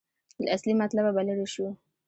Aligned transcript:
له 0.43 0.47
اصلي 0.55 0.73
مطلبه 0.81 1.11
به 1.15 1.21
لرې 1.27 1.47
شو. 1.53 1.67